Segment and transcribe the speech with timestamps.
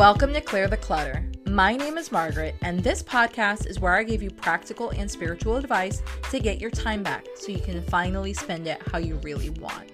[0.00, 1.30] Welcome to Clear the Clutter.
[1.44, 5.56] My name is Margaret, and this podcast is where I give you practical and spiritual
[5.56, 9.50] advice to get your time back so you can finally spend it how you really
[9.50, 9.90] want.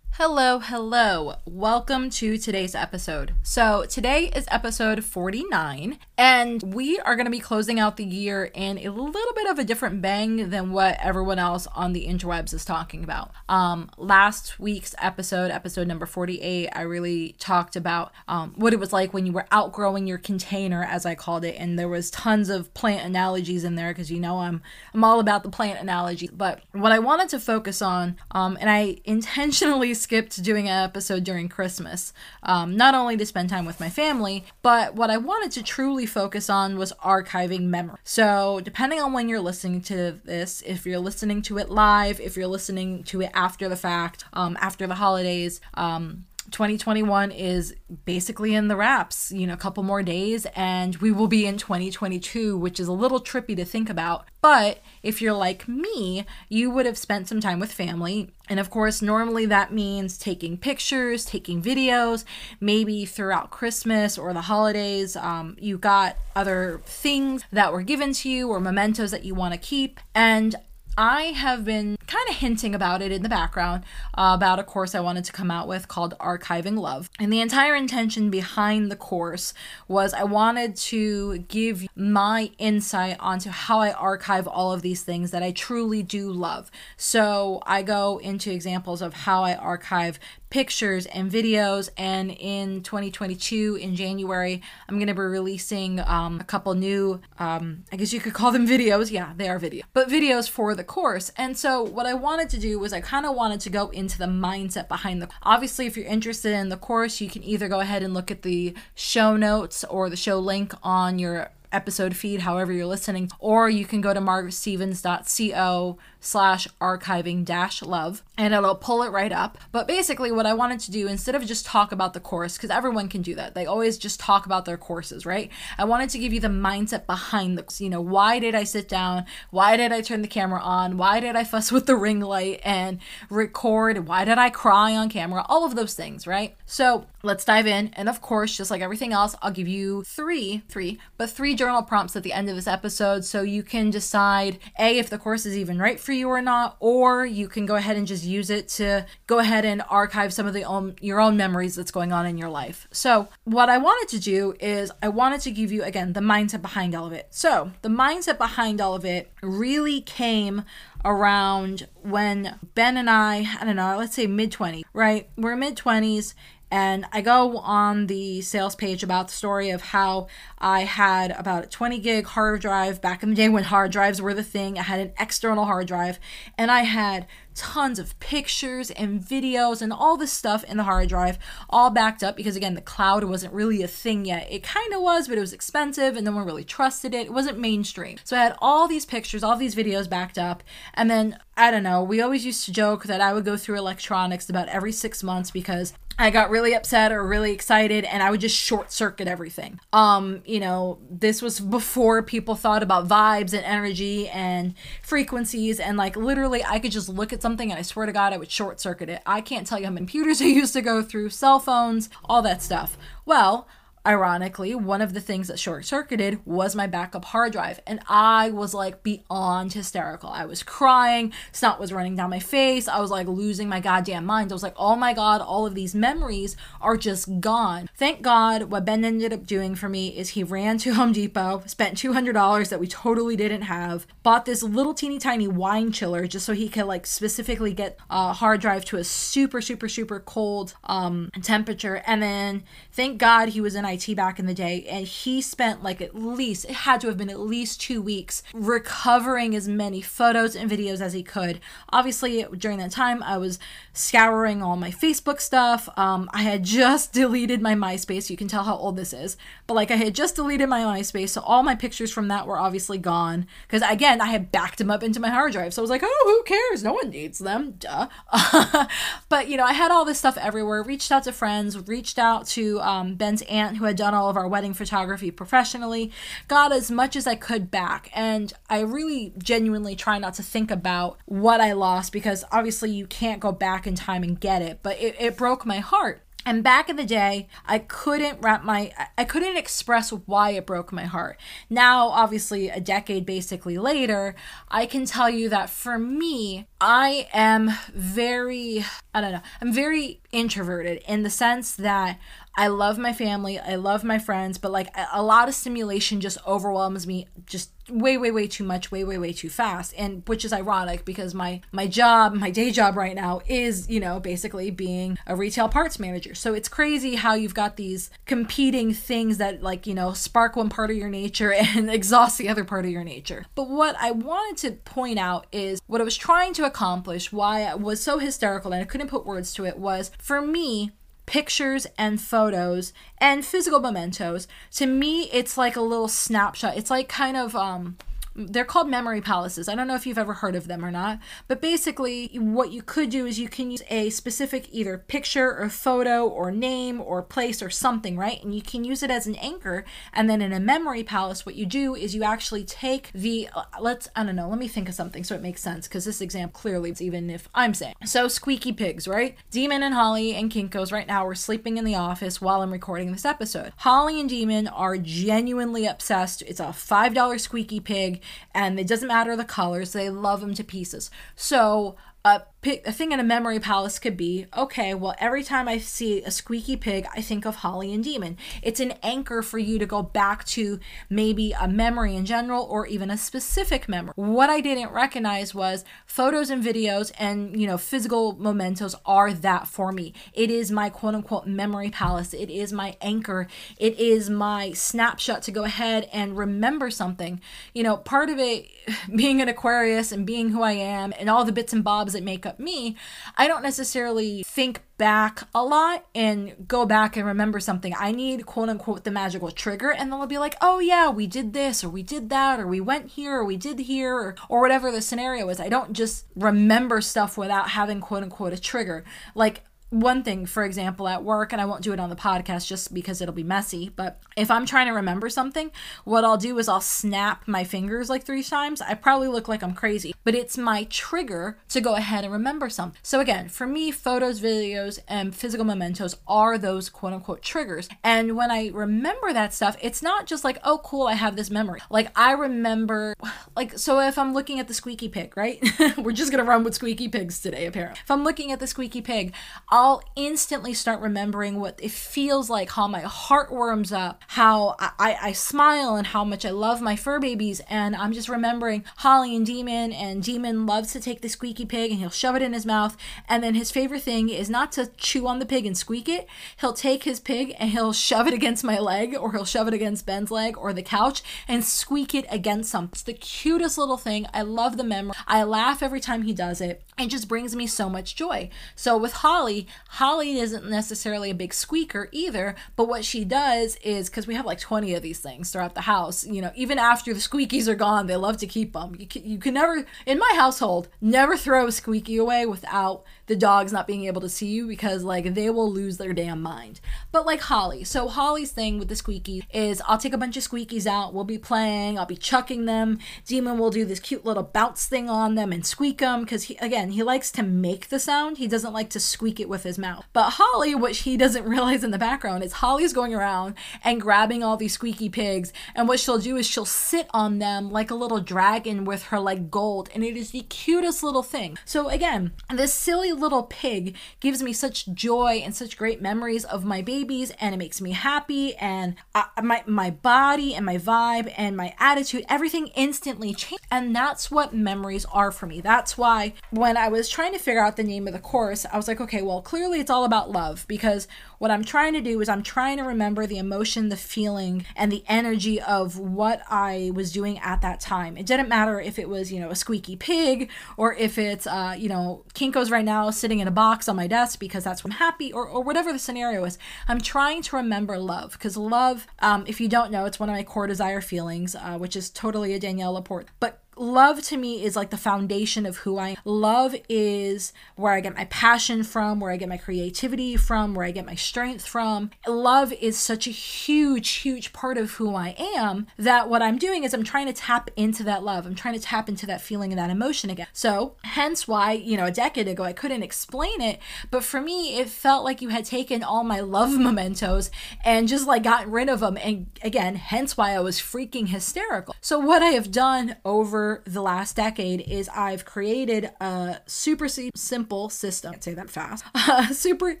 [0.24, 1.34] Hello, hello.
[1.46, 3.34] Welcome to today's episode.
[3.42, 8.44] So, today is episode 49, and we are going to be closing out the year
[8.54, 12.54] in a little bit of a different bang than what everyone else on the interwebs
[12.54, 13.32] is talking about.
[13.48, 18.92] Um, last week's episode, episode number 48, I really talked about um, what it was
[18.92, 22.48] like when you were outgrowing your container, as I called it, and there was tons
[22.48, 24.62] of plant analogies in there because you know I'm
[24.94, 26.30] I'm all about the plant analogy.
[26.32, 31.24] But what I wanted to focus on, um, and I intentionally skipped doing an episode
[31.24, 32.12] during Christmas,
[32.42, 36.06] um, not only to spend time with my family, but what I wanted to truly
[36.06, 37.98] focus on was archiving memory.
[38.04, 42.36] So, depending on when you're listening to this, if you're listening to it live, if
[42.36, 48.54] you're listening to it after the fact, um, after the holidays, um, 2021 is basically
[48.54, 52.56] in the wraps, you know, a couple more days, and we will be in 2022,
[52.56, 54.26] which is a little trippy to think about.
[54.40, 58.30] But if you're like me, you would have spent some time with family.
[58.48, 62.24] And of course, normally that means taking pictures, taking videos,
[62.60, 65.16] maybe throughout Christmas or the holidays.
[65.16, 69.54] Um, you got other things that were given to you or mementos that you want
[69.54, 70.00] to keep.
[70.14, 70.56] And
[70.96, 74.94] I have been kind of hinting about it in the background uh, about a course
[74.94, 77.08] I wanted to come out with called Archiving Love.
[77.18, 79.54] And the entire intention behind the course
[79.88, 85.30] was I wanted to give my insight onto how I archive all of these things
[85.30, 86.70] that I truly do love.
[86.98, 90.18] So I go into examples of how I archive
[90.52, 91.88] pictures and videos.
[91.96, 97.84] And in 2022, in January, I'm going to be releasing um, a couple new, um,
[97.90, 99.10] I guess you could call them videos.
[99.10, 101.32] Yeah, they are video, but videos for the course.
[101.38, 104.18] And so, what I wanted to do was I kind of wanted to go into
[104.18, 105.28] the mindset behind the.
[105.42, 108.42] Obviously, if you're interested in the course, you can either go ahead and look at
[108.42, 113.70] the show notes or the show link on your episode feed, however you're listening, or
[113.70, 119.58] you can go to margaretstevens.co slash archiving dash love and it'll pull it right up.
[119.72, 122.70] But basically, what I wanted to do instead of just talk about the course, because
[122.70, 125.50] everyone can do that, they always just talk about their courses, right?
[125.76, 128.88] I wanted to give you the mindset behind the, you know, why did I sit
[128.88, 129.26] down?
[129.50, 130.96] Why did I turn the camera on?
[130.96, 134.06] Why did I fuss with the ring light and record?
[134.06, 135.44] Why did I cry on camera?
[135.48, 136.56] All of those things, right?
[136.64, 137.88] So let's dive in.
[137.94, 141.82] And of course, just like everything else, I'll give you three, three, but three journal
[141.82, 145.44] prompts at the end of this episode so you can decide A, if the course
[145.44, 148.22] is even right for for you or not, or you can go ahead and just
[148.22, 151.90] use it to go ahead and archive some of the own, your own memories that's
[151.90, 152.86] going on in your life.
[152.92, 156.60] So, what I wanted to do is I wanted to give you again the mindset
[156.60, 157.28] behind all of it.
[157.30, 160.64] So, the mindset behind all of it really came
[161.02, 165.30] around when Ben and I, I don't know, let's say mid 20s, right?
[165.38, 166.34] We're mid 20s
[166.72, 171.64] and I go on the sales page about the story of how I had about
[171.64, 174.78] a 20 gig hard drive back in the day when hard drives were the thing.
[174.78, 176.18] I had an external hard drive
[176.56, 181.08] and I had tons of pictures and videos and all this stuff in the hard
[181.08, 181.38] drive,
[181.68, 184.50] all backed up because, again, the cloud wasn't really a thing yet.
[184.50, 187.26] It kind of was, but it was expensive and no one really trusted it.
[187.26, 188.18] It wasn't mainstream.
[188.24, 190.62] So I had all these pictures, all these videos backed up.
[190.94, 193.78] And then, I don't know, we always used to joke that I would go through
[193.78, 198.30] electronics about every six months because I got really upset or really excited and I
[198.30, 199.80] would just short circuit everything.
[199.92, 205.96] Um, you know, this was before people thought about vibes and energy and frequencies and
[205.96, 208.50] like literally I could just look at something and I swear to God I would
[208.50, 209.22] short circuit it.
[209.26, 212.42] I can't tell you how many computers I used to go through, cell phones, all
[212.42, 212.96] that stuff.
[213.24, 213.66] Well,
[214.04, 218.50] Ironically, one of the things that short circuited was my backup hard drive, and I
[218.50, 220.28] was like beyond hysterical.
[220.28, 222.88] I was crying, snot was running down my face.
[222.88, 224.50] I was like losing my goddamn mind.
[224.50, 227.88] I was like, oh my god, all of these memories are just gone.
[227.96, 231.62] Thank God, what Ben ended up doing for me is he ran to Home Depot,
[231.66, 236.44] spent $200 that we totally didn't have, bought this little teeny tiny wine chiller just
[236.44, 240.74] so he could like specifically get a hard drive to a super, super, super cold
[240.82, 242.02] um, temperature.
[242.04, 245.82] And then thank God he was in IT back in the day, and he spent
[245.82, 250.00] like at least, it had to have been at least two weeks recovering as many
[250.00, 251.60] photos and videos as he could.
[251.90, 253.58] Obviously, during that time, I was
[253.92, 255.88] scouring all my Facebook stuff.
[255.96, 258.30] Um, I had just deleted my MySpace.
[258.30, 259.36] You can tell how old this is,
[259.66, 262.58] but like I had just deleted my MySpace, so all my pictures from that were
[262.58, 263.46] obviously gone.
[263.66, 266.02] Because again, I had backed them up into my hard drive, so I was like,
[266.04, 266.82] oh, who cares?
[266.82, 268.08] No one needs them, duh.
[269.28, 270.82] but you know, I had all this stuff everywhere.
[270.82, 274.36] Reached out to friends, reached out to um, Ben's aunt who had done all of
[274.36, 276.12] our wedding photography professionally,
[276.46, 278.10] got as much as I could back.
[278.14, 283.06] And I really genuinely try not to think about what I lost because obviously you
[283.06, 286.64] can't go back in time and get it, but it, it broke my heart And
[286.64, 291.04] back in the day, I couldn't wrap my I couldn't express why it broke my
[291.04, 291.38] heart.
[291.70, 294.34] Now, obviously, a decade basically later,
[294.68, 298.84] I can tell you that for me, I am very
[299.14, 299.42] I don't know.
[299.60, 302.18] I'm very introverted in the sense that
[302.54, 306.38] I love my family, I love my friends, but like a lot of stimulation just
[306.46, 309.94] overwhelms me just way way way too much, way way way too fast.
[309.96, 314.00] And which is ironic because my my job, my day job right now is, you
[314.00, 316.34] know, basically being a retail parts manager.
[316.34, 320.68] So it's crazy how you've got these competing things that like, you know, spark one
[320.68, 323.46] part of your nature and exhaust the other part of your nature.
[323.54, 327.62] But what I wanted to point out is what I was trying to accomplish, why
[327.62, 330.92] I was so hysterical and I couldn't put words to it was for me
[331.26, 334.48] pictures and photos and physical mementos.
[334.72, 336.76] To me it's like a little snapshot.
[336.76, 337.96] It's like kind of um
[338.34, 339.68] they're called memory palaces.
[339.68, 341.18] I don't know if you've ever heard of them or not,
[341.48, 345.68] but basically, what you could do is you can use a specific either picture or
[345.68, 348.42] photo or name or place or something, right?
[348.42, 349.84] And you can use it as an anchor.
[350.12, 353.48] And then in a memory palace, what you do is you actually take the,
[353.80, 356.20] let's, I don't know, let me think of something so it makes sense because this
[356.20, 357.94] example clearly, is even if I'm saying.
[358.04, 359.36] So, squeaky pigs, right?
[359.50, 363.12] Demon and Holly and Kinko's right now are sleeping in the office while I'm recording
[363.12, 363.72] this episode.
[363.78, 366.42] Holly and Demon are genuinely obsessed.
[366.42, 368.21] It's a $5 squeaky pig
[368.54, 371.10] and it doesn't matter the colors, they love them to pieces.
[371.36, 375.68] So a, pick, a thing in a memory palace could be okay, well, every time
[375.68, 378.38] I see a squeaky pig, I think of Holly and Demon.
[378.62, 380.78] It's an anchor for you to go back to
[381.10, 384.12] maybe a memory in general or even a specific memory.
[384.14, 389.66] What I didn't recognize was photos and videos and, you know, physical mementos are that
[389.66, 390.14] for me.
[390.32, 392.32] It is my quote unquote memory palace.
[392.32, 393.48] It is my anchor.
[393.76, 397.40] It is my snapshot to go ahead and remember something.
[397.74, 398.68] You know, part of it
[399.16, 402.22] being an Aquarius and being who I am and all the bits and bobs that
[402.22, 402.96] make up me,
[403.36, 407.94] I don't necessarily think back a lot and go back and remember something.
[407.98, 411.26] I need quote unquote the magical trigger, and then I'll be like, oh yeah, we
[411.26, 414.36] did this, or we did that, or we went here, or we did here, or,
[414.48, 415.60] or whatever the scenario is.
[415.60, 419.04] I don't just remember stuff without having quote unquote a trigger.
[419.34, 422.66] Like one thing, for example, at work, and I won't do it on the podcast
[422.66, 425.70] just because it'll be messy, but if I'm trying to remember something,
[426.04, 428.80] what I'll do is I'll snap my fingers like three times.
[428.80, 432.70] I probably look like I'm crazy, but it's my trigger to go ahead and remember
[432.70, 432.98] something.
[433.02, 437.90] So, again, for me, photos, videos, and physical mementos are those quote unquote triggers.
[438.02, 441.50] And when I remember that stuff, it's not just like, oh, cool, I have this
[441.50, 441.80] memory.
[441.90, 443.14] Like, I remember,
[443.54, 445.62] like, so if I'm looking at the squeaky pig, right?
[445.98, 448.00] We're just gonna run with squeaky pigs today, apparently.
[448.02, 449.34] If I'm looking at the squeaky pig,
[449.68, 454.76] I'll I'll instantly start remembering what it feels like, how my heart warms up, how
[454.78, 457.60] I, I, I smile, and how much I love my fur babies.
[457.68, 461.90] And I'm just remembering Holly and Demon, and Demon loves to take the squeaky pig
[461.90, 462.96] and he'll shove it in his mouth.
[463.28, 466.28] And then his favorite thing is not to chew on the pig and squeak it.
[466.60, 469.74] He'll take his pig and he'll shove it against my leg, or he'll shove it
[469.74, 472.92] against Ben's leg or the couch and squeak it against something.
[472.92, 474.28] It's the cutest little thing.
[474.32, 475.16] I love the memory.
[475.26, 476.84] I laugh every time he does it.
[476.96, 478.48] It just brings me so much joy.
[478.76, 484.08] So with Holly, Holly isn't necessarily a big squeaker either, but what she does is
[484.08, 487.12] because we have like 20 of these things throughout the house, you know, even after
[487.12, 488.94] the squeakies are gone, they love to keep them.
[488.98, 493.36] You can, you can never, in my household, never throw a squeaky away without the
[493.36, 496.80] dogs not being able to see you because like they will lose their damn mind.
[497.12, 500.42] But like Holly, so Holly's thing with the squeaky is I'll take a bunch of
[500.42, 502.98] squeakies out, we'll be playing, I'll be chucking them.
[503.24, 506.56] Demon will do this cute little bounce thing on them and squeak them because he
[506.56, 508.38] again he likes to make the sound.
[508.38, 510.06] He doesn't like to squeak it with his mouth.
[510.12, 513.54] But Holly, what he doesn't realize in the background is Holly's going around
[513.84, 517.70] and grabbing all these squeaky pigs, and what she'll do is she'll sit on them
[517.70, 521.58] like a little dragon with her like gold, and it is the cutest little thing.
[521.64, 526.64] So again, this silly little pig gives me such joy and such great memories of
[526.64, 531.32] my babies, and it makes me happy, and I, my my body and my vibe
[531.36, 535.60] and my attitude, everything instantly changes, and that's what memories are for me.
[535.60, 538.76] That's why when I was trying to figure out the name of the course, I
[538.76, 541.08] was like, okay, well, clearly it's all about love because
[541.38, 544.92] what I'm trying to do is I'm trying to remember the emotion, the feeling, and
[544.92, 548.16] the energy of what I was doing at that time.
[548.16, 551.74] It didn't matter if it was, you know, a squeaky pig or if it's, uh,
[551.76, 554.92] you know, Kinko's right now sitting in a box on my desk because that's when
[554.92, 556.58] I'm happy or, or whatever the scenario is.
[556.86, 560.34] I'm trying to remember love because love, um, if you don't know, it's one of
[560.36, 563.28] my core desire feelings, uh, which is totally a Danielle LaPorte.
[563.40, 566.16] But love to me is like the foundation of who I am.
[566.24, 570.86] Love is where I get my passion from, where I get my creativity from, where
[570.86, 572.10] I get my strength from.
[572.26, 576.84] Love is such a huge, huge part of who I am that what I'm doing
[576.84, 578.46] is I'm trying to tap into that love.
[578.46, 580.46] I'm trying to tap into that feeling and that emotion again.
[580.52, 583.78] So, hence why, you know, a decade ago I couldn't explain it,
[584.10, 587.50] but for me, it felt like you had taken all my love mementos
[587.84, 589.16] and just like gotten rid of them.
[589.16, 591.94] And again, hence why I was freaking hysterical.
[592.00, 597.88] So, what I have done over the last decade is I've created a super simple
[597.88, 600.00] system, say that fast, a super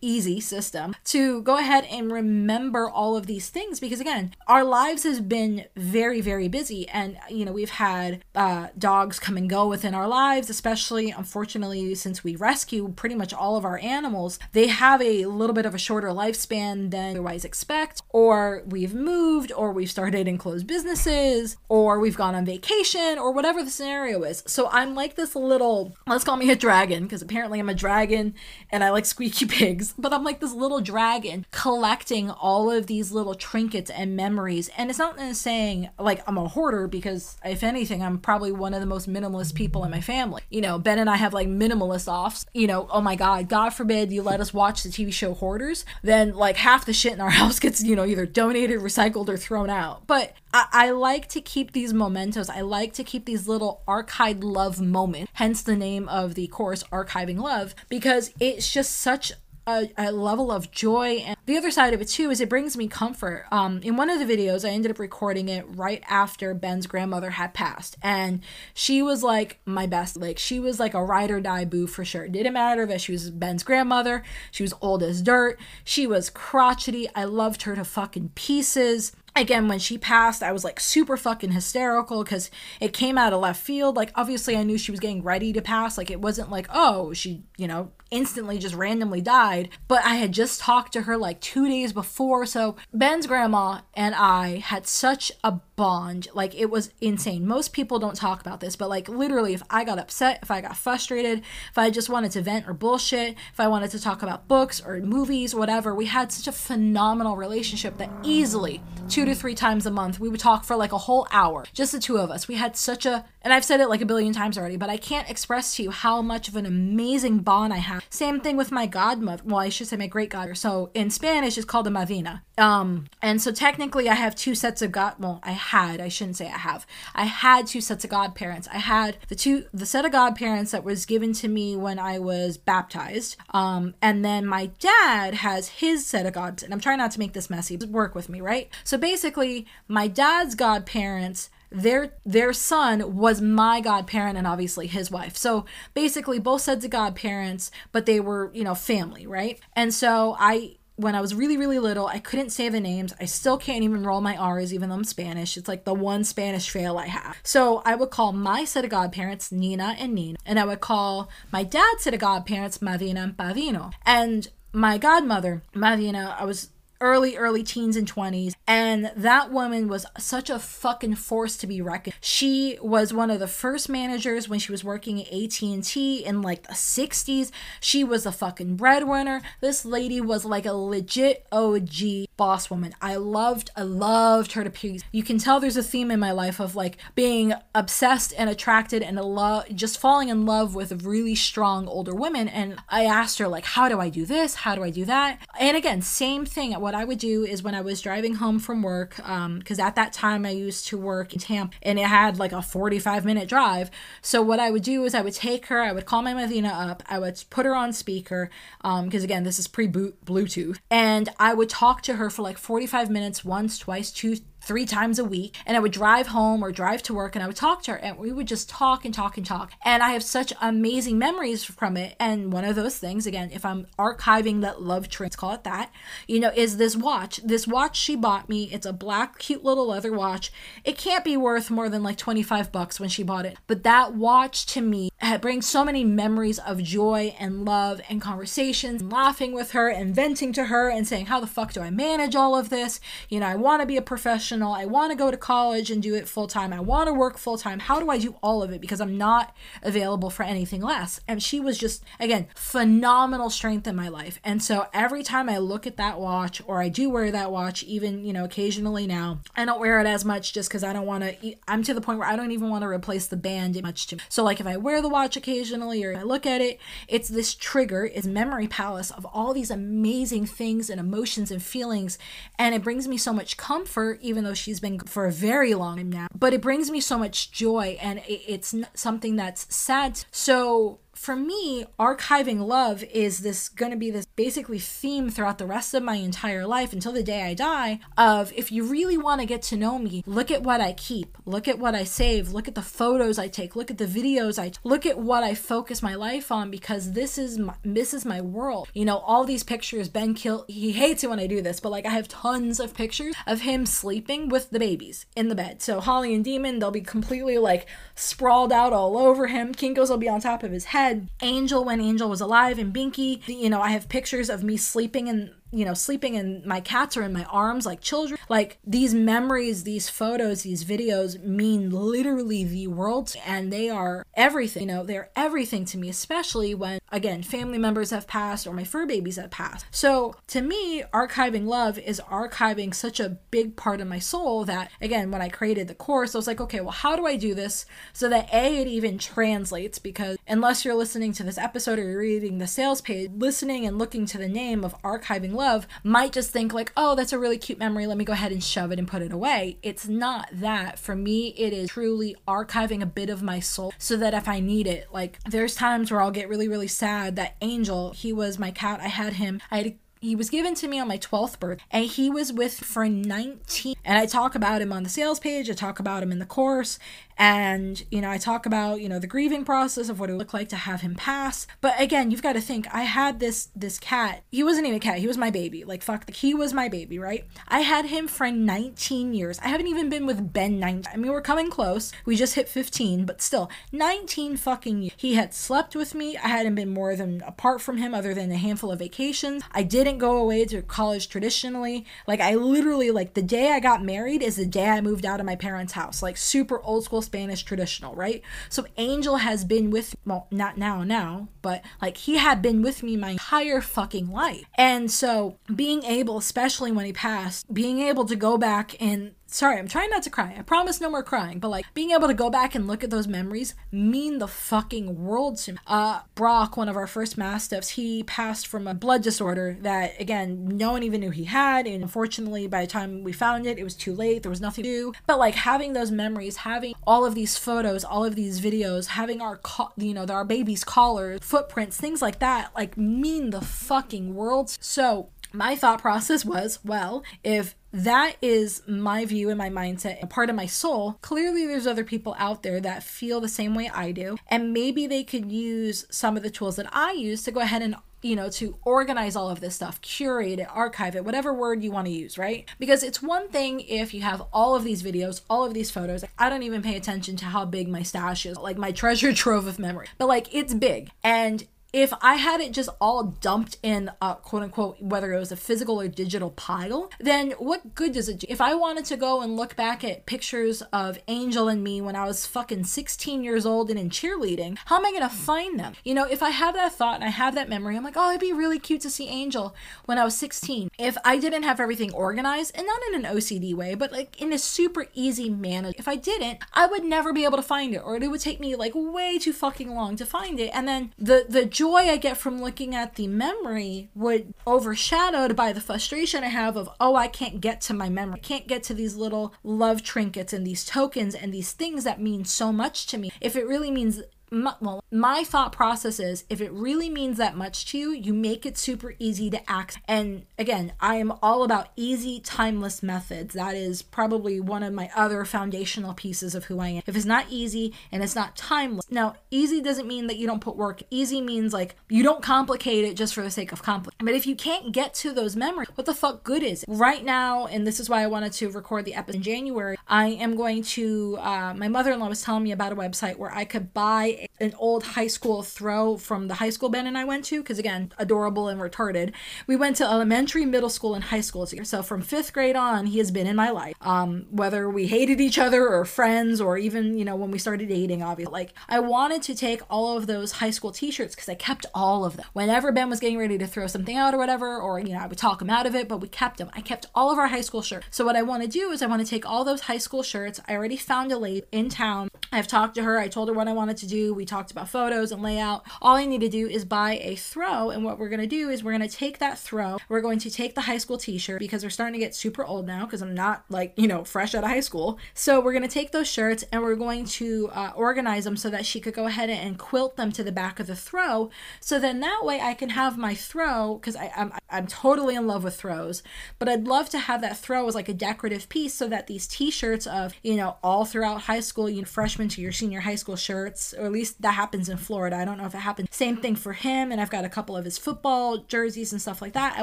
[0.00, 5.02] easy system to go ahead and remember all of these things because, again, our lives
[5.04, 6.88] has been very, very busy.
[6.88, 11.94] And, you know, we've had uh, dogs come and go within our lives, especially, unfortunately,
[11.94, 15.74] since we rescue pretty much all of our animals, they have a little bit of
[15.74, 21.56] a shorter lifespan than otherwise expect, or we've moved, or we've started and closed businesses,
[21.68, 24.42] or we've gone on vacation, or whatever the scenario is.
[24.46, 28.34] So I'm like this little, let's call me a dragon, because apparently I'm a dragon
[28.68, 33.12] and I like squeaky pigs, but I'm like this little dragon collecting all of these
[33.12, 34.68] little trinkets and memories.
[34.76, 38.80] And it's not saying like I'm a hoarder, because if anything, I'm probably one of
[38.80, 40.42] the most minimalist people in my family.
[40.50, 42.44] You know, Ben and I have like minimalist offs.
[42.52, 45.86] You know, oh my God, God forbid you let us watch the TV show Hoarders,
[46.02, 49.38] then like half the shit in our house gets, you know, either donated, recycled, or
[49.38, 50.06] thrown out.
[50.06, 52.50] But I, I like to keep these mementos.
[52.50, 56.82] I like to keep these little archived love moments, hence the name of the course,
[56.92, 59.32] Archiving Love, because it's just such
[59.68, 61.22] a, a, level of joy.
[61.24, 63.46] And the other side of it too is it brings me comfort.
[63.52, 67.30] Um in one of the videos i ended up recording it right after ben's grandmother
[67.30, 67.96] had passed.
[68.02, 68.40] And
[68.74, 70.16] she was like my best.
[70.16, 72.24] Like she was like a ride or die boo for sure.
[72.24, 74.22] It didn't matter that she was ben's grandmother.
[74.50, 75.58] She was old as dirt.
[75.84, 77.08] She was crotchety.
[77.14, 81.52] I loved her to fucking pieces again when she passed i was like super fucking
[81.52, 83.96] hysterical because it came out of left field.
[83.96, 85.98] Like obviously i knew she was getting ready to pass.
[85.98, 89.68] Like it wasn't like oh she you know instantly just randomly died.
[89.88, 92.46] But i had just talked to her like two days before.
[92.46, 97.98] So ben's grandma and i had such a bond like it was insane most people
[97.98, 101.38] don't talk about this but like literally if i got upset if i got frustrated
[101.70, 104.78] if i just wanted to vent or bullshit if i wanted to talk about books
[104.84, 109.86] or movies whatever we had such a phenomenal relationship that easily two to three times
[109.86, 112.46] a month we would talk for like a whole hour just the two of us
[112.46, 114.98] we had such a and i've said it like a billion times already but i
[114.98, 118.72] can't express to you how much of an amazing bond i have same thing with
[118.72, 119.42] my godmother.
[119.46, 120.56] Well, I should say my great godmother.
[120.56, 122.42] So in Spanish, it's called a madrina.
[122.58, 125.14] Um, and so technically, I have two sets of god.
[125.18, 126.00] Well, I had.
[126.00, 126.86] I shouldn't say I have.
[127.14, 128.68] I had two sets of godparents.
[128.72, 132.18] I had the two, the set of godparents that was given to me when I
[132.18, 133.36] was baptized.
[133.50, 136.62] Um, and then my dad has his set of gods.
[136.62, 137.76] And I'm trying not to make this messy.
[137.76, 138.68] Work with me, right?
[138.84, 145.36] So basically, my dad's godparents their their son was my godparent and obviously his wife.
[145.36, 149.60] So basically both sets of godparents, but they were, you know, family, right?
[149.76, 153.14] And so I when I was really, really little, I couldn't say the names.
[153.20, 155.56] I still can't even roll my R's, even though I'm Spanish.
[155.56, 157.38] It's like the one Spanish fail I have.
[157.42, 161.30] So I would call my set of godparents Nina and Nina, and I would call
[161.52, 163.92] my dad's set of godparents Madina and Pavino.
[164.04, 166.68] And my godmother, Madina, I was
[167.00, 171.80] early early teens and 20s and that woman was such a fucking force to be
[171.80, 172.14] reckoned.
[172.20, 176.64] She was one of the first managers when she was working at AT&T in like
[176.66, 179.40] the 60s she was a fucking breadwinner.
[179.60, 182.94] This lady was like a legit OG boss woman.
[183.00, 185.02] I loved I loved her to pieces.
[185.12, 189.02] You can tell there's a theme in my life of like being obsessed and attracted
[189.02, 193.48] and love just falling in love with really strong older women and I asked her
[193.48, 194.54] like how do I do this?
[194.56, 195.38] How do I do that?
[195.58, 196.72] And again same thing.
[196.72, 199.94] what I would do is when I was driving home from work, because um, at
[199.96, 203.48] that time I used to work in Tampa and it had like a 45 minute
[203.48, 203.90] drive.
[204.22, 206.90] So what I would do is I would take her, I would call my Madina
[206.90, 211.28] up, I would put her on speaker, because um, again, this is pre Bluetooth, and
[211.38, 215.24] I would talk to her for like 45 minutes, once, twice, two, three times a
[215.24, 217.92] week and I would drive home or drive to work and I would talk to
[217.92, 219.72] her and we would just talk and talk and talk.
[219.84, 222.16] And I have such amazing memories from it.
[222.18, 225.64] And one of those things, again, if I'm archiving that love train, let's call it
[225.64, 225.92] that,
[226.26, 227.38] you know, is this watch.
[227.44, 228.64] This watch she bought me.
[228.72, 230.52] It's a black, cute little leather watch.
[230.84, 233.58] It can't be worth more than like 25 bucks when she bought it.
[233.66, 235.09] But that watch to me
[235.40, 240.14] brings so many memories of joy and love and conversations, and laughing with her and
[240.14, 243.00] venting to her and saying, How the fuck do I manage all of this?
[243.28, 244.72] You know, I want to be a professional.
[244.72, 246.72] I want to go to college and do it full time.
[246.72, 247.80] I want to work full time.
[247.80, 248.80] How do I do all of it?
[248.80, 251.20] Because I'm not available for anything less.
[251.28, 254.40] And she was just, again, phenomenal strength in my life.
[254.44, 257.82] And so every time I look at that watch, or I do wear that watch,
[257.84, 261.06] even, you know, occasionally now, I don't wear it as much just because I don't
[261.06, 263.80] want to, I'm to the point where I don't even want to replace the band
[263.82, 264.22] much to me.
[264.28, 267.54] So, like, if I wear the watch occasionally or I look at it, it's this
[267.54, 272.18] trigger, it's memory palace of all these amazing things and emotions and feelings.
[272.58, 275.96] And it brings me so much comfort, even though she's been for a very long
[275.96, 276.26] time now.
[276.34, 280.24] But it brings me so much joy, and it's something that's sad.
[280.30, 285.66] So, for me, archiving love is this going to be this basically theme throughout the
[285.66, 289.42] rest of my entire life until the day I die of if you really want
[289.42, 292.52] to get to know me, look at what I keep, look at what I save,
[292.52, 295.54] look at the photos I take, look at the videos I look at what I
[295.54, 298.88] focus my life on because this is my, this is my world.
[298.94, 301.92] You know, all these pictures Ben Kill he hates it when I do this, but
[301.92, 305.82] like I have tons of pictures of him sleeping with the babies in the bed.
[305.82, 309.74] So Holly and Demon, they'll be completely like sprawled out all over him.
[309.74, 311.09] Kinkos will be on top of his head
[311.42, 313.46] Angel when Angel was alive and Binky.
[313.46, 317.16] You know, I have pictures of me sleeping in you know, sleeping and my cats
[317.16, 318.38] are in my arms like children.
[318.48, 324.82] Like these memories, these photos, these videos mean literally the world and they are everything.
[324.82, 328.84] You know, they're everything to me, especially when, again, family members have passed or my
[328.84, 329.86] fur babies have passed.
[329.90, 334.90] So to me, archiving love is archiving such a big part of my soul that,
[335.00, 337.54] again, when I created the course, I was like, okay, well, how do I do
[337.54, 339.98] this so that A, it even translates?
[339.98, 343.98] Because unless you're listening to this episode or you're reading the sales page, listening and
[343.98, 347.58] looking to the name of archiving love might just think like, oh, that's a really
[347.58, 348.06] cute memory.
[348.06, 349.78] Let me go ahead and shove it and put it away.
[349.82, 350.98] It's not that.
[350.98, 354.58] For me, it is truly archiving a bit of my soul so that if I
[354.58, 358.58] need it, like there's times where I'll get really, really sad that Angel, he was
[358.58, 359.00] my cat.
[359.00, 359.60] I had him.
[359.70, 362.74] I had he was given to me on my 12th birthday and he was with
[362.74, 366.30] for 19 and i talk about him on the sales page i talk about him
[366.30, 366.98] in the course
[367.40, 370.38] and you know i talk about you know the grieving process of what it would
[370.38, 371.66] look like to have him pass.
[371.80, 374.44] But again you've got to think i had this this cat.
[374.50, 375.18] He wasn't even a cat.
[375.18, 375.84] He was my baby.
[375.84, 377.46] Like fuck the, he was my baby right?
[377.66, 379.58] I had him for 19 years.
[379.60, 382.12] I haven't even been with ben 19 i mean we're coming close.
[382.26, 386.36] We just hit 15 but still 19 fucking years he had slept with me.
[386.36, 389.62] I hadn't been more than apart from him other than a handful of vacations.
[389.72, 392.04] I didn't go away to college traditionally.
[392.26, 395.40] Like i literally like the day i got married is the day i moved out
[395.40, 396.22] of my parents house.
[396.22, 398.42] Like super old school Spanish traditional, right?
[398.68, 403.04] So Angel has been with well, not now now, but like he had been with
[403.04, 404.64] me my entire fucking life.
[404.74, 409.78] And so being able, especially when he passed, being able to go back and sorry,
[409.78, 410.54] I'm trying not to cry.
[410.58, 411.58] I promise no more crying.
[411.58, 415.22] But like being able to go back and look at those memories mean the fucking
[415.22, 415.78] world to me.
[415.86, 420.68] Uh, Brock, one of our first mastiffs, he passed from a blood disorder that again
[420.68, 423.84] no one even knew he had, and unfortunately by the time we found it, it
[423.84, 424.42] was too late.
[424.42, 425.12] There was nothing to do.
[425.26, 429.40] But like having those memories, having all of these photos, all of these videos, having
[429.40, 434.34] our co- you know our baby's collars, footprints, things like that, like mean the fucking
[434.34, 434.76] world.
[434.80, 440.26] So my thought process was well, if that is my view and my mindset, a
[440.26, 441.18] part of my soul.
[441.22, 445.06] Clearly, there's other people out there that feel the same way I do, and maybe
[445.06, 448.36] they could use some of the tools that I use to go ahead and you
[448.36, 452.06] know, to organize all of this stuff, curate it, archive it, whatever word you want
[452.06, 452.68] to use, right?
[452.78, 456.24] Because it's one thing if you have all of these videos, all of these photos.
[456.38, 459.66] I don't even pay attention to how big my stash is, like my treasure trove
[459.66, 461.10] of memory, but like it's big.
[461.24, 465.52] And if I had it just all dumped in a quote unquote, whether it was
[465.52, 468.46] a physical or digital pile, then what good does it do?
[468.48, 472.16] If I wanted to go and look back at pictures of Angel and me when
[472.16, 475.94] I was fucking 16 years old and in cheerleading, how am I gonna find them?
[476.04, 478.30] You know, if I have that thought and I have that memory, I'm like, oh,
[478.30, 479.74] it'd be really cute to see Angel
[480.04, 480.90] when I was 16.
[480.98, 484.52] If I didn't have everything organized, and not in an OCD way, but like in
[484.52, 488.02] a super easy manner, if I didn't, I would never be able to find it,
[488.04, 490.70] or it would take me like way too fucking long to find it.
[490.74, 495.72] And then the the joy I get from looking at the memory would overshadowed by
[495.72, 498.34] the frustration I have of, oh, I can't get to my memory.
[498.34, 502.20] I can't get to these little love trinkets and these tokens and these things that
[502.20, 503.30] mean so much to me.
[503.40, 507.56] If it really means my, well, my thought process is if it really means that
[507.56, 509.98] much to you, you make it super easy to act.
[510.08, 513.54] And again, I am all about easy, timeless methods.
[513.54, 517.02] That is probably one of my other foundational pieces of who I am.
[517.06, 520.60] If it's not easy and it's not timeless, now, easy doesn't mean that you don't
[520.60, 521.02] put work.
[521.10, 524.24] Easy means like you don't complicate it just for the sake of complicating.
[524.24, 526.88] But if you can't get to those memories, what the fuck good is it?
[526.88, 530.28] Right now, and this is why I wanted to record the episode in January, I
[530.28, 533.52] am going to, uh, my mother in law was telling me about a website where
[533.52, 537.24] I could buy an old high school throw from the high school Ben and I
[537.24, 539.32] went to, because again, adorable and retarded.
[539.66, 541.84] We went to elementary, middle school, and high school together.
[541.84, 543.94] So from fifth grade on, he has been in my life.
[544.00, 547.88] Um, whether we hated each other or friends, or even, you know, when we started
[547.88, 548.52] dating, obviously.
[548.52, 551.86] Like, I wanted to take all of those high school t shirts because I kept
[551.94, 552.46] all of them.
[552.52, 555.26] Whenever Ben was getting ready to throw something out or whatever, or, you know, I
[555.26, 556.70] would talk him out of it, but we kept them.
[556.74, 558.06] I kept all of our high school shirts.
[558.10, 560.22] So what I want to do is I want to take all those high school
[560.22, 560.60] shirts.
[560.68, 562.28] I already found a lady in town.
[562.52, 563.18] I've talked to her.
[563.18, 564.29] I told her what I wanted to do.
[564.34, 565.84] We talked about photos and layout.
[566.00, 567.90] All I need to do is buy a throw.
[567.90, 569.98] And what we're going to do is we're going to take that throw.
[570.08, 572.64] We're going to take the high school t shirt because we're starting to get super
[572.64, 575.18] old now because I'm not like, you know, fresh out of high school.
[575.34, 578.70] So we're going to take those shirts and we're going to uh, organize them so
[578.70, 581.50] that she could go ahead and quilt them to the back of the throw.
[581.80, 585.64] So then that way I can have my throw because I'm, I'm totally in love
[585.64, 586.22] with throws,
[586.58, 589.46] but I'd love to have that throw as like a decorative piece so that these
[589.46, 593.00] t shirts of, you know, all throughout high school, you know, freshman to your senior
[593.00, 595.36] high school shirts, or at least that happens in Florida.
[595.36, 596.08] I don't know if it happens.
[596.10, 597.12] Same thing for him.
[597.12, 599.74] And I've got a couple of his football jerseys and stuff like that.
[599.76, 599.82] I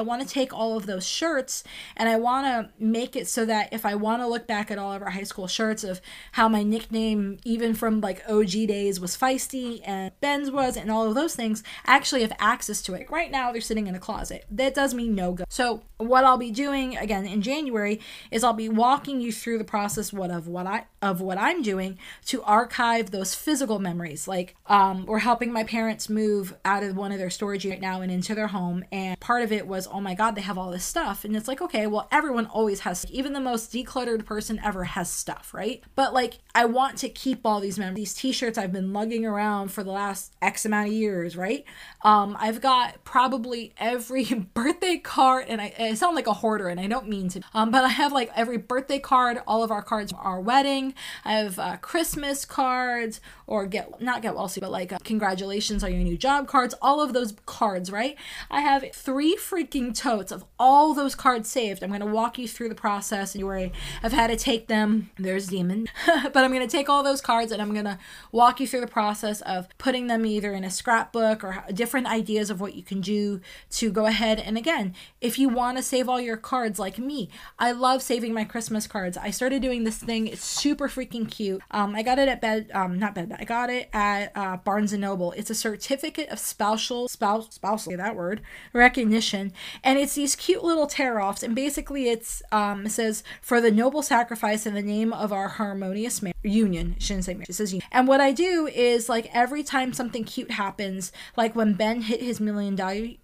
[0.00, 1.64] want to take all of those shirts
[1.96, 4.78] and I want to make it so that if I want to look back at
[4.78, 6.00] all of our high school shirts of
[6.32, 11.06] how my nickname, even from like OG days, was feisty and Ben's was, and all
[11.06, 13.10] of those things, I actually have access to it.
[13.10, 14.44] Right now, they're sitting in a closet.
[14.50, 15.46] That does me no good.
[15.48, 19.64] So, what I'll be doing again in January is I'll be walking you through the
[19.64, 24.27] process what of what I of what I'm doing to archive those physical memories.
[24.28, 28.00] Like um, we're helping my parents move out of one of their storage right now
[28.02, 30.70] and into their home, and part of it was oh my god they have all
[30.70, 34.60] this stuff, and it's like okay well everyone always has even the most decluttered person
[34.62, 37.96] ever has stuff right, but like I want to keep all these memories.
[37.96, 41.64] These T-shirts I've been lugging around for the last X amount of years, right?
[42.02, 46.78] Um, I've got probably every birthday card, and I, I sound like a hoarder, and
[46.78, 49.82] I don't mean to, um, but I have like every birthday card, all of our
[49.82, 50.94] cards, our wedding.
[51.24, 55.92] I have uh, Christmas cards, or get not get wealthy, but like uh, congratulations on
[55.92, 56.74] your new job cards.
[56.80, 58.16] All of those cards, right?
[58.50, 61.82] I have three freaking totes of all those cards saved.
[61.82, 63.70] I'm gonna walk you through the process, and where
[64.02, 65.10] I've had to take them.
[65.18, 67.98] There's Demon, but I'm gonna take all those cards and I'm gonna
[68.32, 72.50] walk you through the process of putting them either in a scrapbook or different ideas
[72.50, 76.08] of what you can do to go ahead and again, if you want to save
[76.08, 77.28] all your cards like me,
[77.58, 79.16] I love saving my Christmas cards.
[79.16, 80.26] I started doing this thing.
[80.26, 81.62] It's super freaking cute.
[81.70, 84.92] Um, I got it at bed, um, not bed, I got it at uh, Barnes
[84.92, 85.32] and Noble.
[85.32, 88.40] It's a certificate of spousal, spouse, spousal, that word,
[88.72, 91.42] recognition, and it's these cute little tear offs.
[91.42, 95.48] And basically, it's um, it says for the noble sacrifice in the name of our
[95.48, 96.94] harmonious marriage union.
[96.96, 97.50] It shouldn't say marriage.
[97.50, 97.88] It says union.
[97.92, 102.22] And what I do is like every time something cute happens, like when Ben hit
[102.22, 102.74] his million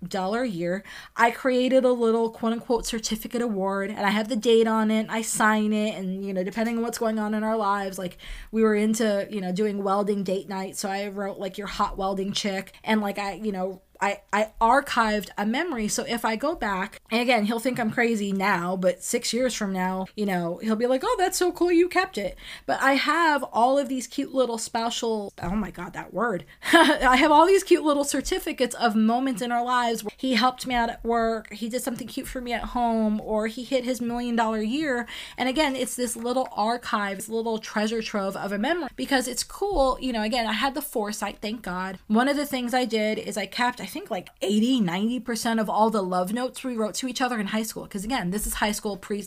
[0.07, 0.85] dollar year,
[1.17, 5.07] I created a little quote unquote certificate award and I have the date on it.
[5.09, 8.19] I sign it, and you know, depending on what's going on in our lives, like
[8.51, 11.97] we were into you know doing welding date night, so I wrote like your hot
[11.97, 15.89] welding chick, and like I you know I, I archived a memory.
[15.89, 19.55] So if I go back, and again, he'll think I'm crazy now, but six years
[19.55, 22.37] from now, you know, he'll be like, oh, that's so cool, you kept it.
[22.67, 26.45] But I have all of these cute little special, oh my God, that word.
[26.75, 30.67] I have all these cute little certificates of moments in our lives where he helped
[30.67, 33.85] me out at work, he did something cute for me at home, or he hit
[33.85, 35.07] his million dollar year.
[35.39, 39.43] And again, it's this little archive, this little treasure trove of a memory because it's
[39.43, 39.97] cool.
[39.99, 41.99] You know, again, I had the foresight, thank God.
[42.07, 45.71] One of the things I did is I kept, I think like 80, 90% of
[45.71, 47.85] all the love notes we wrote to each other in high school.
[47.85, 49.25] Because again, this is high school pre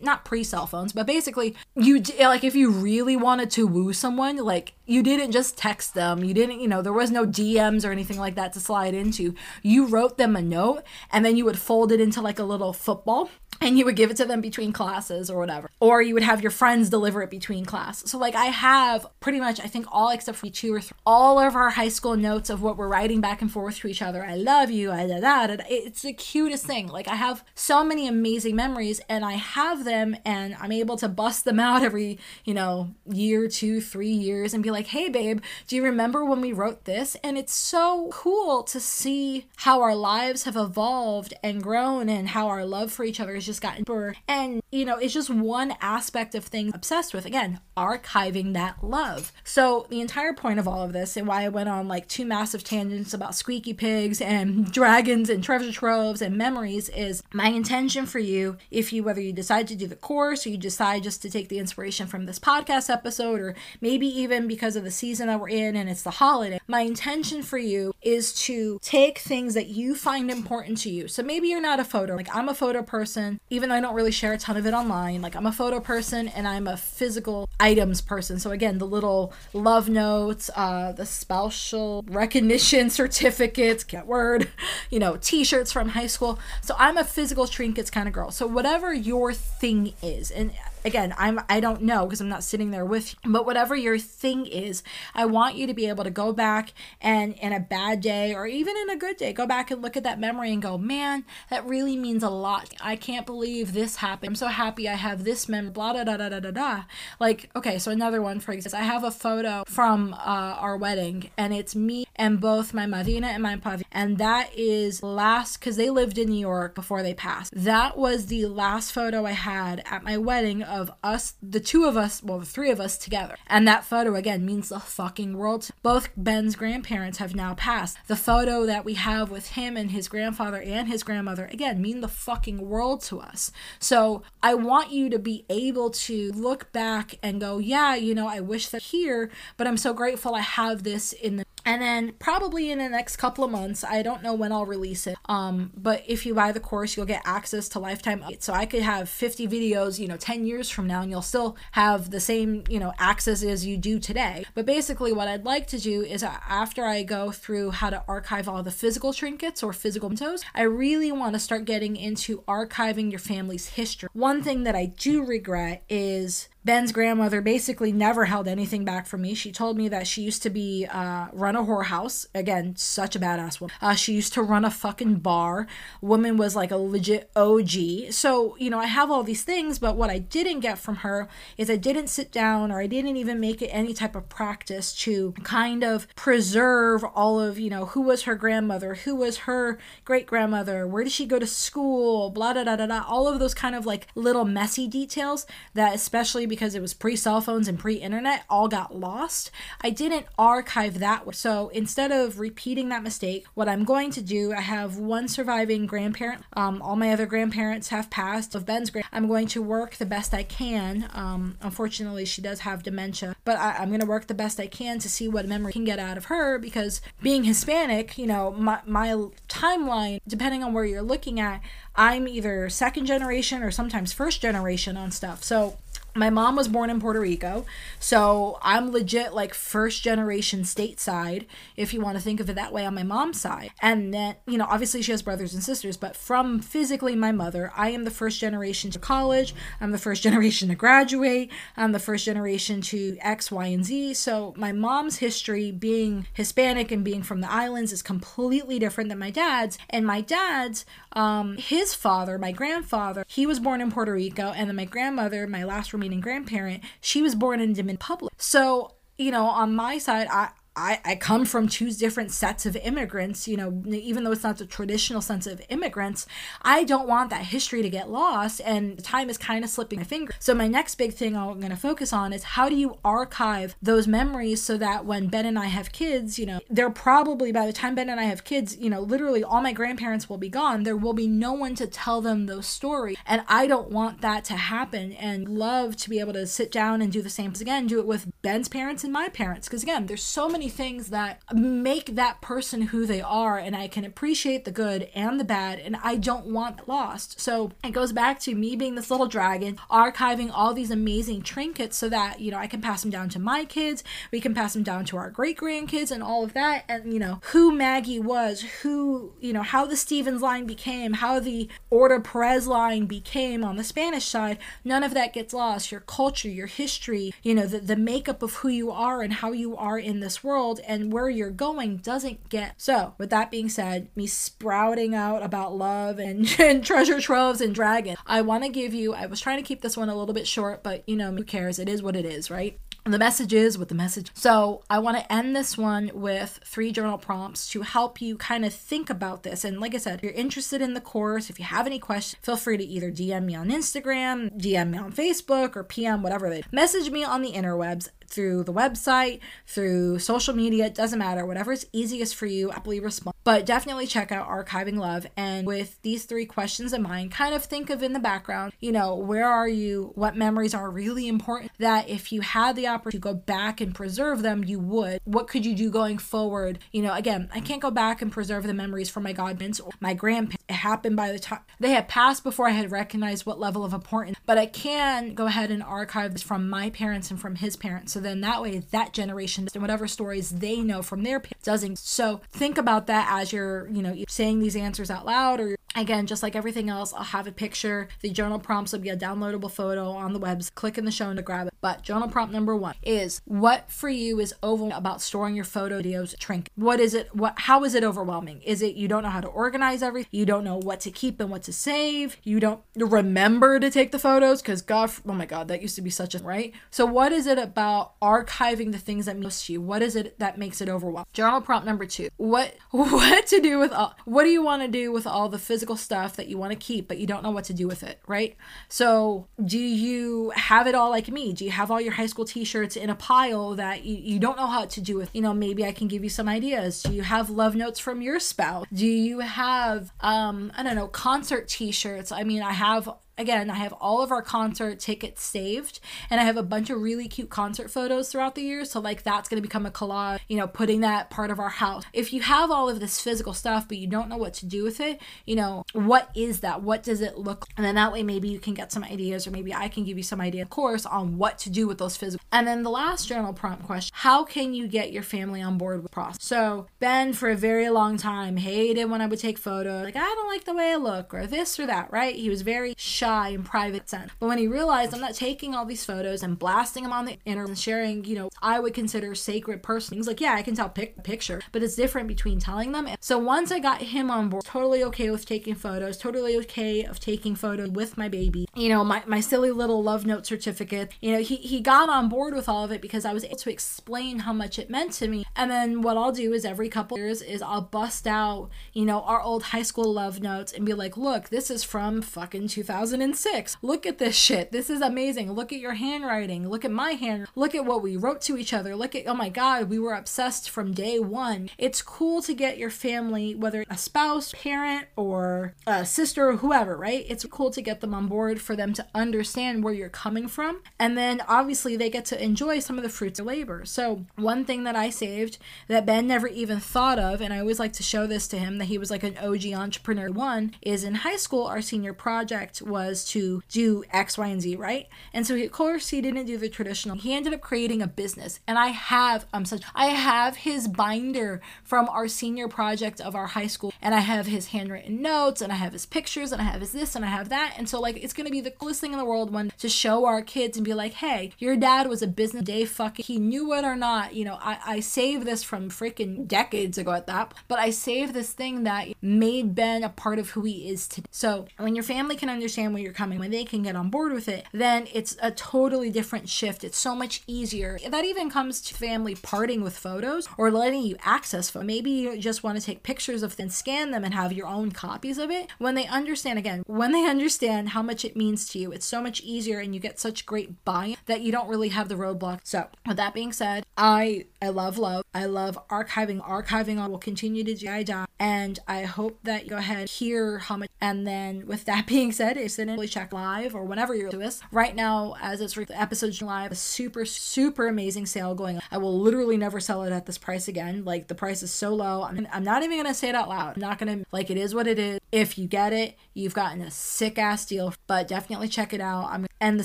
[0.00, 4.36] not pre cell phones, but basically, you like if you really wanted to woo someone,
[4.36, 7.90] like you didn't just text them, you didn't, you know, there was no DMs or
[7.90, 9.34] anything like that to slide into.
[9.62, 12.72] You wrote them a note and then you would fold it into like a little
[12.72, 15.70] football and you would give it to them between classes or whatever.
[15.80, 18.08] Or you would have your friends deliver it between class.
[18.08, 21.38] So like i have pretty much i think all except for two or three all
[21.38, 24.24] of our high school notes of what we're writing back and forth to each other.
[24.24, 26.86] I love you I, da, da, da, it's the cutest thing.
[26.86, 31.08] Like i have so many amazing memories and i have them and i'm able to
[31.08, 35.40] bust them out every you know year two three years and be like hey babe
[35.66, 39.94] do you remember when we wrote this and it's so cool to see how our
[39.94, 43.86] lives have evolved and grown and how our love for each other has just gotten
[43.86, 44.16] deeper.
[44.28, 47.24] And, you know, it's just one aspect of things obsessed with.
[47.24, 49.32] Again, archiving that love.
[49.44, 52.26] So, the entire point of all of this and why I went on like two
[52.26, 58.06] massive tangents about squeaky pigs and dragons and treasure troves and memories is my intention
[58.06, 61.22] for you, if you, whether you decide to do the course or you decide just
[61.22, 65.28] to take the inspiration from this podcast episode, or maybe even because of the season
[65.28, 69.54] that we're in and it's the holiday, my intention for you is to take things
[69.54, 71.08] that you find important to you.
[71.08, 73.94] So, maybe you're not a photo, like I'm a photo person even though I don't
[73.94, 75.22] really share a ton of it online.
[75.22, 78.38] Like I'm a photo person and I'm a physical items person.
[78.38, 84.48] So again, the little love notes, uh, the special recognition certificates, get word,
[84.90, 86.38] you know, t-shirts from high school.
[86.62, 88.30] So I'm a physical trinkets kind of girl.
[88.30, 90.52] So whatever your thing is, and
[90.84, 93.32] again, I'm I don't know because I'm not sitting there with you.
[93.32, 94.82] But whatever your thing is,
[95.14, 98.46] I want you to be able to go back and in a bad day or
[98.46, 101.24] even in a good day, go back and look at that memory and go, man,
[101.50, 102.74] that really means a lot.
[102.80, 104.30] I can't believe this happened.
[104.30, 105.70] I'm so happy I have this memory.
[105.70, 106.82] Blah da da da da da da.
[107.20, 111.30] Like okay, so another one for example, I have a photo from uh, our wedding
[111.36, 115.76] and it's me and both my Madina and my Pavi, and that is last because
[115.76, 117.52] they lived in New York before they passed.
[117.54, 121.96] That was the last photo I had at my wedding of us, the two of
[121.96, 123.36] us, well, the three of us together.
[123.46, 125.70] And that photo, again, means the fucking world.
[125.82, 127.98] Both Ben's grandparents have now passed.
[128.06, 132.00] The photo that we have with him and his grandfather and his grandmother, again, mean
[132.00, 133.52] the fucking world to us.
[133.78, 138.28] So I want you to be able to look back and go, yeah, you know,
[138.28, 142.12] I wish that here, but I'm so grateful I have this in the and then
[142.18, 145.16] probably in the next couple of months i don't know when i'll release it.
[145.26, 148.82] Um but if you buy the course you'll get access to lifetime so i could
[148.82, 152.64] have 50 videos you know 10 years from now and you'll still have the same
[152.70, 154.44] you know access as you do today.
[154.54, 158.48] But basically what i'd like to do is after i go through how to archive
[158.48, 163.10] all the physical trinkets or physical mementos i really want to start getting into archiving
[163.10, 164.08] your family's history.
[164.12, 169.22] One thing that i do regret is Ben's grandmother basically never held anything back from
[169.22, 169.34] me.
[169.34, 172.26] She told me that she used to be uh, run a whorehouse.
[172.34, 173.76] Again, such a badass woman.
[173.80, 175.68] Uh, she used to run a fucking bar.
[176.00, 178.10] Woman was like a legit OG.
[178.10, 181.28] So you know, I have all these things, but what I didn't get from her
[181.56, 184.92] is I didn't sit down or I didn't even make it any type of practice
[185.02, 189.78] to kind of preserve all of you know who was her grandmother, who was her
[190.04, 193.04] great grandmother, where did she go to school, blah da da da da.
[193.06, 197.14] All of those kind of like little messy details that especially because it was pre
[197.14, 199.50] cell phones and pre internet all got lost.
[199.82, 201.34] I didn't archive that.
[201.36, 205.86] So instead of repeating that mistake, what I'm going to do, I have one surviving
[205.86, 206.42] grandparent.
[206.54, 208.54] Um, all my other grandparents have passed.
[208.54, 211.08] Of Ben's grand, I'm going to work the best I can.
[211.12, 214.66] Um, unfortunately, she does have dementia, but I, I'm going to work the best I
[214.66, 218.50] can to see what memory can get out of her because being Hispanic, you know,
[218.52, 219.08] my, my
[219.48, 221.60] timeline, depending on where you're looking at,
[221.94, 225.42] I'm either second generation or sometimes first generation on stuff.
[225.42, 225.78] So
[226.16, 227.64] my mom was born in Puerto Rico,
[227.98, 232.72] so I'm legit like first generation stateside, if you want to think of it that
[232.72, 233.70] way on my mom's side.
[233.80, 237.72] And then, you know, obviously she has brothers and sisters, but from physically my mother,
[237.76, 241.98] I am the first generation to college, I'm the first generation to graduate, I'm the
[241.98, 244.14] first generation to X, Y, and Z.
[244.14, 249.18] So my mom's history, being Hispanic and being from the islands, is completely different than
[249.18, 249.78] my dad's.
[249.90, 254.68] And my dad's, um, his father, my grandfather, he was born in Puerto Rico, and
[254.68, 258.32] then my grandmother, my last remaining grandparent, she was born in Dominican Republic.
[258.38, 262.76] So, you know, on my side, I I, I come from two different sets of
[262.76, 266.26] immigrants, you know, even though it's not the traditional sense of immigrants,
[266.62, 270.04] I don't want that history to get lost and time is kind of slipping my
[270.04, 270.34] finger.
[270.38, 273.74] So my next big thing I'm going to focus on is how do you archive
[273.82, 277.66] those memories so that when Ben and I have kids, you know, they're probably by
[277.66, 280.48] the time Ben and I have kids, you know, literally all my grandparents will be
[280.50, 280.82] gone.
[280.82, 283.16] There will be no one to tell them those stories.
[283.26, 287.00] And I don't want that to happen and love to be able to sit down
[287.00, 289.68] and do the same again, do it with Ben's parents and my parents.
[289.68, 293.88] Because again, there's so many things that make that person who they are and I
[293.88, 297.40] can appreciate the good and the bad and I don't want lost.
[297.40, 301.96] So it goes back to me being this little dragon, archiving all these amazing trinkets
[301.96, 304.74] so that, you know, I can pass them down to my kids, we can pass
[304.74, 308.20] them down to our great grandkids and all of that and you know, who Maggie
[308.20, 313.64] was, who, you know, how the Stevens line became, how the Order Perez line became
[313.64, 315.90] on the Spanish side, none of that gets lost.
[315.90, 319.52] Your culture, your history, you know, the, the makeup of who you are and how
[319.52, 322.72] you are in this world world and where you're going doesn't get.
[322.78, 327.74] So, with that being said, me sprouting out about love and, and treasure troves and
[327.74, 330.34] dragons, I want to give you, I was trying to keep this one a little
[330.34, 331.78] bit short, but you know, who cares?
[331.78, 332.78] It is what it is, right?
[333.08, 334.32] the message is with the message.
[334.34, 338.64] So, I want to end this one with three journal prompts to help you kind
[338.64, 339.62] of think about this.
[339.62, 342.42] And like I said, if you're interested in the course, if you have any questions,
[342.42, 346.50] feel free to either DM me on Instagram, DM me on Facebook, or PM, whatever
[346.50, 351.46] they message me on the interwebs through the website, through social media, it doesn't matter.
[351.46, 353.34] Whatever is easiest for you, happily respond.
[353.44, 355.26] But definitely check out Archiving Love.
[355.36, 358.90] And with these three questions in mind, kind of think of in the background, you
[358.90, 360.10] know, where are you?
[360.14, 363.94] What memories are really important that if you had the opportunity to go back and
[363.94, 365.20] preserve them, you would.
[365.24, 366.80] What could you do going forward?
[366.92, 369.92] You know, again, I can't go back and preserve the memories from my godparents or
[370.00, 370.64] my grandparents.
[370.68, 373.92] It happened by the time they had passed before I had recognized what level of
[373.92, 377.76] importance, but I can go ahead and archive this from my parents and from his
[377.76, 378.15] parents.
[378.16, 381.98] So then that way, that generation and whatever stories they know from their parents doesn't.
[381.98, 386.26] So think about that as you're, you know, saying these answers out loud or Again,
[386.26, 388.08] just like everything else, I'll have a picture.
[388.20, 390.68] The journal prompts will be a downloadable photo on the webs.
[390.68, 391.74] Click in the show to grab it.
[391.80, 396.02] But journal prompt number one is what for you is over about storing your photo
[396.02, 396.68] videos trink.
[396.74, 397.34] What is it?
[397.34, 398.60] What how is it overwhelming?
[398.62, 400.28] Is it you don't know how to organize everything?
[400.32, 402.36] You don't know what to keep and what to save?
[402.42, 404.60] You don't remember to take the photos?
[404.60, 406.74] Because God oh my god, that used to be such a right.
[406.90, 409.80] So what is it about archiving the things that most to you?
[409.80, 411.26] What is it that makes it overwhelming?
[411.32, 412.28] Journal prompt number two.
[412.36, 415.58] What what to do with all what do you want to do with all the
[415.58, 417.86] physical physical stuff that you want to keep, but you don't know what to do
[417.86, 418.56] with it, right?
[418.88, 421.52] So, do you have it all like me?
[421.52, 424.38] Do you have all your high school t shirts in a pile that you, you
[424.40, 425.30] don't know how to do with?
[425.32, 427.02] You know, maybe I can give you some ideas.
[427.04, 428.86] Do you have love notes from your spouse?
[428.92, 432.32] Do you have, um, I don't know, concert t shirts?
[432.32, 436.44] I mean, I have again, I have all of our concert tickets saved and I
[436.44, 438.84] have a bunch of really cute concert photos throughout the year.
[438.84, 441.68] So, like, that's going to become a collage, you know, putting that part of our
[441.68, 442.04] house.
[442.12, 444.84] If you have all of this physical stuff, but you don't know what to do
[444.84, 446.82] with it, you know, what is that?
[446.82, 447.74] What does it look like?
[447.76, 450.16] And then that way, maybe you can get some ideas, or maybe I can give
[450.16, 452.44] you some idea, of course, on what to do with those physical.
[452.52, 456.02] And then the last journal prompt question How can you get your family on board
[456.02, 456.42] with process?
[456.42, 460.04] So, Ben, for a very long time, hated when I would take photos.
[460.04, 462.34] Like, I don't like the way I look, or this or that, right?
[462.34, 464.30] He was very shy shy and private sense.
[464.38, 467.38] But when he realized I'm not taking all these photos and blasting them on the
[467.44, 470.76] internet and sharing, you know, I would consider sacred person things like, yeah, I can
[470.76, 473.08] tell pic- picture, but it's different between telling them.
[473.20, 477.18] So once I got him on board, totally okay with taking photos, totally okay of
[477.18, 478.68] taking photos with my baby.
[478.74, 481.12] You know, my, my silly little love note certificate.
[481.20, 483.56] You know, he, he got on board with all of it because I was able
[483.56, 485.44] to explain how much it meant to me.
[485.56, 489.22] And then what I'll do is every couple years is I'll bust out, you know,
[489.22, 493.15] our old high school love notes and be like, look, this is from fucking 2000
[493.16, 493.78] 2006.
[493.80, 494.72] Look at this shit.
[494.72, 495.52] This is amazing.
[495.52, 496.68] Look at your handwriting.
[496.68, 497.46] Look at my hand.
[497.54, 498.94] Look at what we wrote to each other.
[498.94, 501.70] Look at, oh my God, we were obsessed from day one.
[501.78, 506.96] It's cool to get your family, whether a spouse, parent, or a sister, or whoever,
[506.96, 507.24] right?
[507.28, 510.82] It's cool to get them on board for them to understand where you're coming from.
[510.98, 513.84] And then obviously they get to enjoy some of the fruits of labor.
[513.84, 517.78] So, one thing that I saved that Ben never even thought of, and I always
[517.78, 521.04] like to show this to him that he was like an OG entrepreneur, one is
[521.04, 525.08] in high school, our senior project was was to do X, Y, and Z, right?
[525.32, 527.16] And so, he, of course, he didn't do the traditional.
[527.16, 528.60] He ended up creating a business.
[528.66, 533.46] And I have, I'm such, I have his binder from our senior project of our
[533.46, 536.64] high school, and I have his handwritten notes, and I have his pictures, and I
[536.64, 537.74] have his this, and I have that.
[537.76, 540.24] And so, like, it's gonna be the coolest thing in the world when to show
[540.24, 543.72] our kids and be like, hey, your dad was a business day fucking, he knew
[543.74, 544.34] it or not.
[544.34, 548.34] You know, I, I saved this from freaking decades ago at that, but I saved
[548.34, 551.28] this thing that made Ben a part of who he is today.
[551.30, 554.32] So, when your family can understand where you're coming, when they can get on board
[554.32, 556.82] with it, then it's a totally different shift.
[556.82, 557.98] It's so much easier.
[558.08, 561.74] That even comes to family parting with photos or letting you access.
[561.74, 564.92] Maybe you just want to take pictures of them, scan them, and have your own
[564.92, 565.68] copies of it.
[565.78, 569.20] When they understand, again, when they understand how much it means to you, it's so
[569.20, 572.14] much easier and you get such great buy in that you don't really have the
[572.14, 572.60] roadblock.
[572.64, 575.24] So, with that being said, I I love love.
[575.32, 576.44] I love archiving.
[576.44, 578.26] Archiving I will continue to do I die.
[578.40, 582.32] And I hope that you go ahead hear how much and then with that being
[582.32, 584.60] said, it's really check live or whenever you're to us.
[584.72, 588.82] Right now, as it's the episode's live, a super, super amazing sale going on.
[588.90, 591.04] I will literally never sell it at this price again.
[591.04, 592.24] Like the price is so low.
[592.24, 593.76] I'm, I'm not even gonna say it out loud.
[593.76, 595.20] I'm not gonna like it is what it is.
[595.30, 597.94] If you get it, you've gotten a sick ass deal.
[598.08, 599.28] But definitely check it out.
[599.30, 599.84] I'm end the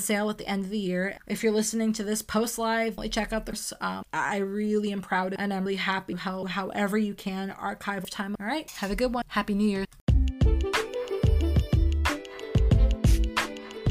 [0.00, 1.18] sale at the end of the year.
[1.26, 3.72] If you're listening to this post live, check out this.
[3.80, 8.36] Um, I really am proud and I'm really happy how however you can archive time.
[8.40, 9.24] All right, have a good one.
[9.28, 9.84] Happy New Year.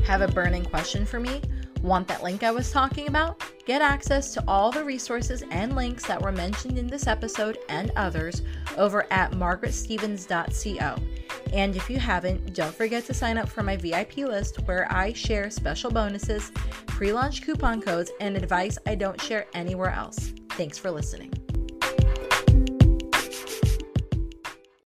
[0.06, 1.42] Have a burning question for me?
[1.82, 3.42] Want that link I was talking about?
[3.66, 7.92] Get access to all the resources and links that were mentioned in this episode and
[7.96, 8.44] others
[8.78, 10.96] over at margaretstevens.co.
[11.52, 15.14] And if you haven't, don't forget to sign up for my VIP list where I
[15.14, 16.52] share special bonuses,
[16.88, 20.34] pre launch coupon codes, and advice I don't share anywhere else.
[20.52, 21.34] Thanks for listening.